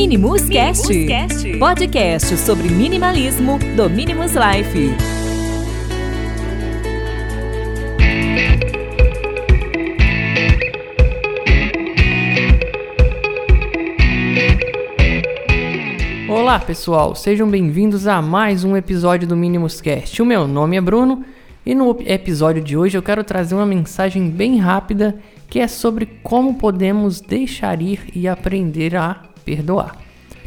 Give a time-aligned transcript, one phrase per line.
[0.00, 4.94] Minimus Cast, podcast sobre minimalismo do Minimus Life.
[16.30, 20.22] Olá pessoal, sejam bem-vindos a mais um episódio do Minimus Cast.
[20.22, 21.24] O meu nome é Bruno
[21.66, 25.18] e no episódio de hoje eu quero trazer uma mensagem bem rápida
[25.50, 29.96] que é sobre como podemos deixar ir e aprender a perdoar.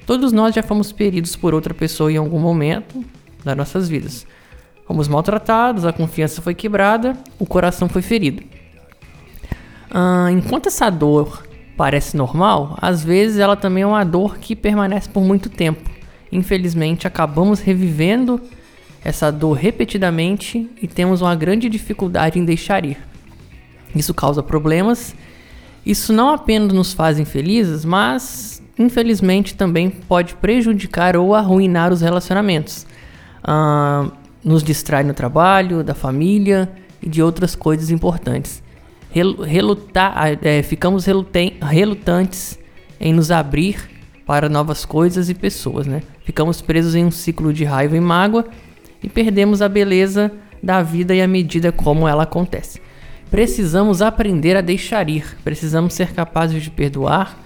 [0.05, 3.03] Todos nós já fomos feridos por outra pessoa em algum momento
[3.43, 4.27] das nossas vidas.
[4.85, 8.43] Fomos maltratados, a confiança foi quebrada, o coração foi ferido.
[9.89, 15.09] Ah, enquanto essa dor parece normal, às vezes ela também é uma dor que permanece
[15.09, 15.89] por muito tempo.
[16.31, 18.39] Infelizmente, acabamos revivendo
[19.03, 22.97] essa dor repetidamente e temos uma grande dificuldade em deixar ir.
[23.95, 25.15] Isso causa problemas.
[25.83, 32.85] Isso não apenas nos faz infelizes, mas infelizmente também pode prejudicar ou arruinar os relacionamentos.
[33.43, 34.11] Uh,
[34.43, 36.69] nos distrai no trabalho, da família
[37.01, 38.61] e de outras coisas importantes.
[39.13, 41.05] Relutar, é, ficamos
[41.61, 42.57] relutantes
[42.99, 43.89] em nos abrir
[44.25, 46.01] para novas coisas e pessoas, né?
[46.23, 48.45] Ficamos presos em um ciclo de raiva e mágoa
[49.03, 50.31] e perdemos a beleza
[50.63, 52.79] da vida e a medida como ela acontece.
[53.29, 57.37] Precisamos aprender a deixar ir, precisamos ser capazes de perdoar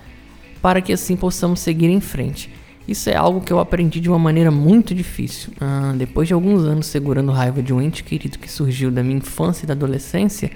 [0.66, 2.50] para que assim possamos seguir em frente.
[2.88, 5.54] Isso é algo que eu aprendi de uma maneira muito difícil.
[5.62, 9.18] Ah, depois de alguns anos segurando raiva de um ente querido que surgiu da minha
[9.18, 10.50] infância e da adolescência,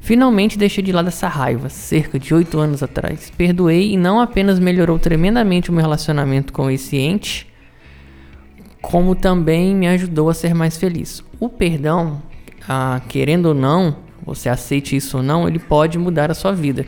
[0.00, 3.32] finalmente deixei de lado essa raiva, cerca de oito anos atrás.
[3.36, 7.52] Perdoei e não apenas melhorou tremendamente o meu relacionamento com esse ente,
[8.80, 11.20] como também me ajudou a ser mais feliz.
[11.40, 12.22] O perdão,
[12.68, 16.86] ah, querendo ou não, você aceite isso ou não, ele pode mudar a sua vida.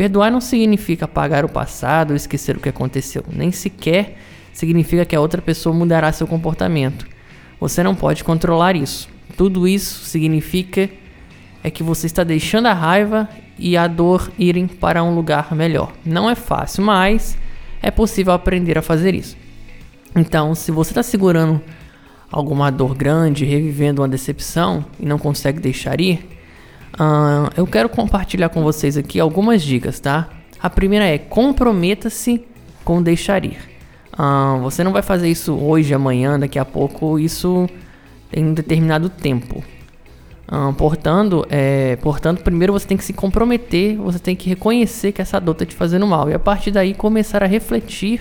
[0.00, 4.16] Perdoar não significa apagar o passado ou esquecer o que aconteceu, nem sequer
[4.50, 7.06] significa que a outra pessoa mudará seu comportamento.
[7.60, 9.10] Você não pode controlar isso.
[9.36, 10.88] Tudo isso significa
[11.62, 13.28] é que você está deixando a raiva
[13.58, 15.92] e a dor irem para um lugar melhor.
[16.02, 17.36] Não é fácil, mas
[17.82, 19.36] é possível aprender a fazer isso.
[20.16, 21.60] Então, se você está segurando
[22.32, 26.26] alguma dor grande, revivendo uma decepção e não consegue deixar ir,
[26.94, 30.28] Uh, eu quero compartilhar com vocês aqui algumas dicas, tá?
[30.60, 32.44] A primeira é comprometa-se
[32.84, 33.58] com deixar ir.
[34.12, 37.18] Uh, você não vai fazer isso hoje, amanhã, daqui a pouco.
[37.18, 37.68] Isso
[38.30, 39.62] tem um determinado tempo.
[40.50, 45.22] Uh, portanto, é, portanto, primeiro você tem que se comprometer, você tem que reconhecer que
[45.22, 48.20] essa dor está te fazendo mal e a partir daí começar a refletir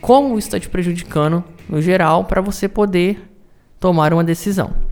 [0.00, 3.22] como isso está te prejudicando no geral para você poder
[3.78, 4.87] tomar uma decisão.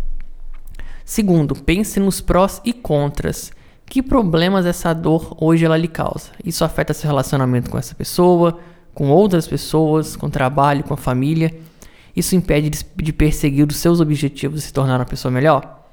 [1.06, 3.53] Segundo, pense nos prós e contras.
[3.89, 6.33] Que problemas essa dor hoje ela lhe causa?
[6.44, 8.59] Isso afeta seu relacionamento com essa pessoa,
[8.93, 11.56] com outras pessoas, com o trabalho, com a família?
[12.15, 15.87] Isso impede de perseguir os seus objetivos e se tornar uma pessoa melhor?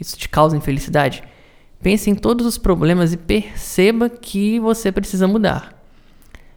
[0.00, 1.22] Isso te causa infelicidade?
[1.80, 5.80] Pense em todos os problemas e perceba que você precisa mudar.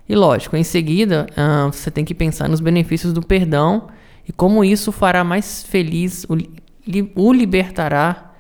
[0.08, 3.88] E lógico, em seguida, uh, você tem que pensar nos benefícios do perdão
[4.28, 6.26] e como isso fará mais feliz
[7.16, 8.34] o libertará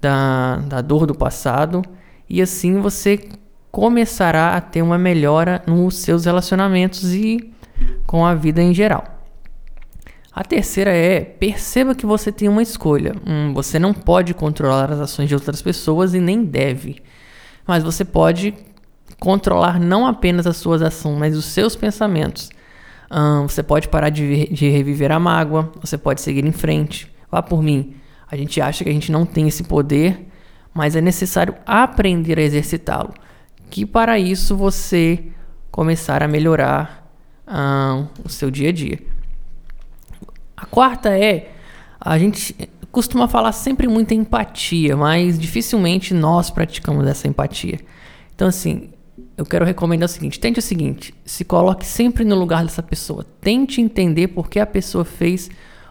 [0.00, 1.82] da, da dor do passado
[2.28, 3.20] e assim você
[3.70, 7.52] começará a ter uma melhora nos seus relacionamentos e
[8.06, 9.04] com a vida em geral.
[10.34, 13.14] A terceira é perceba que você tem uma escolha.
[13.26, 17.02] Hum, você não pode controlar as ações de outras pessoas e nem deve,
[17.66, 18.54] mas você pode
[19.20, 22.48] controlar não apenas as suas ações, mas os seus pensamentos.
[23.10, 27.42] Hum, você pode parar de, de reviver a mágoa, você pode seguir em frente, Vá
[27.42, 27.94] por mim.
[28.30, 30.28] A gente acha que a gente não tem esse poder,
[30.74, 33.14] mas é necessário aprender a exercitá-lo.
[33.70, 35.24] Que para isso você
[35.70, 37.10] começar a melhorar
[38.22, 38.98] o seu dia a dia.
[40.54, 41.52] A quarta é
[41.98, 42.54] a gente
[42.90, 47.80] costuma falar sempre muito em empatia, mas dificilmente nós praticamos essa empatia.
[48.34, 48.90] Então assim,
[49.36, 53.24] eu quero recomendar o seguinte: tente o seguinte, se coloque sempre no lugar dessa pessoa,
[53.40, 55.48] tente entender por que a pessoa fez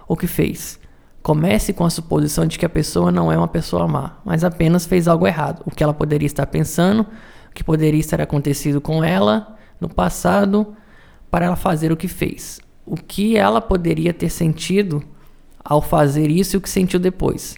[0.07, 0.80] o que fez.
[1.21, 4.85] Comece com a suposição de que a pessoa não é uma pessoa má, mas apenas
[4.85, 5.61] fez algo errado.
[5.65, 10.75] O que ela poderia estar pensando, o que poderia estar acontecido com ela no passado
[11.29, 12.59] para ela fazer o que fez.
[12.85, 15.03] O que ela poderia ter sentido
[15.63, 17.55] ao fazer isso e o que sentiu depois.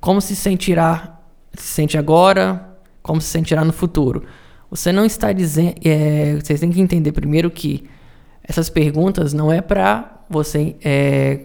[0.00, 1.20] Como se sentirá,
[1.52, 4.24] se sente agora, como se sentirá no futuro.
[4.70, 5.74] Você não está dizendo.
[5.84, 7.84] É, vocês têm que entender primeiro que
[8.42, 11.40] essas perguntas não é para você é,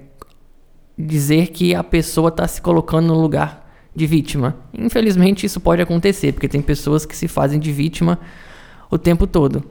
[0.99, 3.65] dizer que a pessoa está se colocando no lugar
[3.95, 4.57] de vítima.
[4.73, 8.19] Infelizmente isso pode acontecer, porque tem pessoas que se fazem de vítima
[8.91, 9.63] o tempo todo.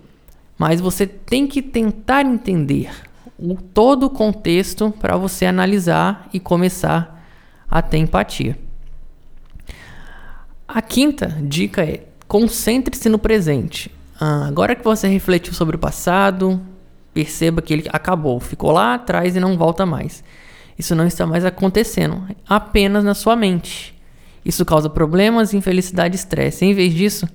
[0.57, 2.91] Mas você tem que tentar entender
[3.39, 7.25] o, todo o contexto para você analisar e começar
[7.71, 8.59] a ter empatia.
[10.67, 13.91] A quinta dica é concentre-se no presente.
[14.19, 16.61] Ah, agora que você refletiu sobre o passado,
[17.15, 20.25] perceba que ele acabou, ficou lá atrás e não volta mais.
[20.79, 23.99] Isso não está mais acontecendo, apenas na sua mente.
[24.45, 26.65] Isso causa problemas, infelicidade e estresse.
[26.65, 27.29] Em vez disso,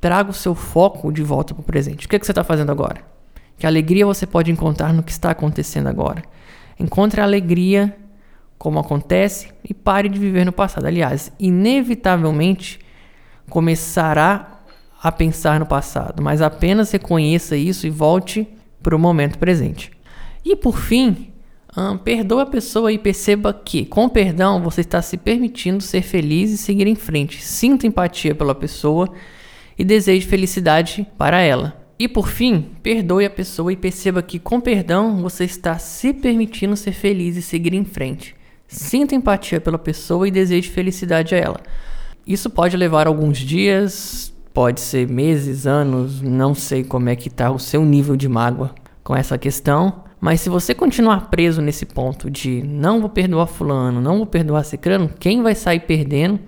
[0.00, 2.06] traga o seu foco de volta para o presente.
[2.06, 3.02] O que, é que você está fazendo agora?
[3.58, 6.22] Que alegria você pode encontrar no que está acontecendo agora?
[6.78, 7.94] Encontre a alegria
[8.56, 10.86] como acontece e pare de viver no passado.
[10.86, 12.80] Aliás, inevitavelmente
[13.48, 14.60] começará
[15.02, 18.48] a pensar no passado, mas apenas reconheça isso e volte
[18.82, 19.90] para o momento presente.
[20.44, 21.29] E por fim,
[21.76, 26.50] hum, perdoa a pessoa e perceba que, com perdão, você está se permitindo ser feliz
[26.50, 27.42] e seguir em frente.
[27.42, 29.08] Sinta empatia pela pessoa
[29.78, 31.80] e deseje felicidade para ela.
[31.98, 36.76] E por fim, perdoe a pessoa e perceba que, com perdão, você está se permitindo
[36.76, 38.34] ser feliz e seguir em frente.
[38.66, 41.60] Sinta empatia pela pessoa e deseje felicidade a ela.
[42.26, 47.50] Isso pode levar alguns dias, pode ser meses, anos, não sei como é que está
[47.50, 52.30] o seu nível de mágoa com essa questão, mas se você continuar preso nesse ponto
[52.30, 56.38] de não vou perdoar fulano, não vou perdoar cicrano, quem vai sair perdendo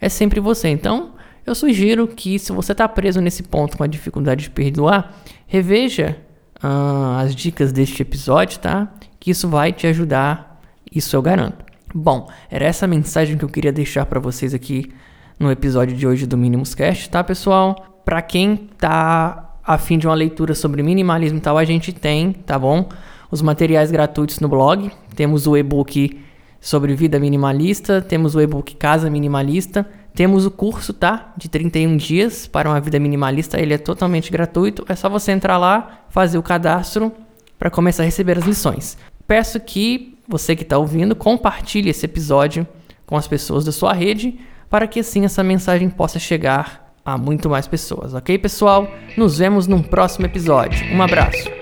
[0.00, 0.68] é sempre você.
[0.68, 1.14] Então,
[1.44, 6.16] eu sugiro que se você está preso nesse ponto com a dificuldade de perdoar, reveja
[6.62, 8.92] uh, as dicas deste episódio, tá?
[9.18, 11.64] Que isso vai te ajudar, isso eu garanto.
[11.92, 14.92] Bom, era essa mensagem que eu queria deixar para vocês aqui
[15.38, 18.02] no episódio de hoje do Minimus Cast, tá, pessoal?
[18.04, 22.32] Para quem tá a fim de uma leitura sobre minimalismo e tal, a gente tem,
[22.32, 22.88] tá bom?
[23.30, 24.90] Os materiais gratuitos no blog.
[25.14, 26.20] Temos o e-book
[26.60, 31.32] sobre vida minimalista, temos o e-book Casa Minimalista, temos o curso, tá?
[31.36, 34.84] De 31 dias para uma vida minimalista, ele é totalmente gratuito.
[34.88, 37.12] É só você entrar lá, fazer o cadastro
[37.58, 38.98] para começar a receber as lições.
[39.26, 42.66] Peço que você que está ouvindo compartilhe esse episódio
[43.06, 47.48] com as pessoas da sua rede para que assim essa mensagem possa chegar a muito
[47.48, 48.88] mais pessoas, ok, pessoal?
[49.16, 50.84] Nos vemos num próximo episódio.
[50.94, 51.59] Um abraço.